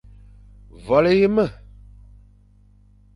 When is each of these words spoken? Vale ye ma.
Vale 0.85 1.11
ye 1.19 1.27
ma. 1.35 1.45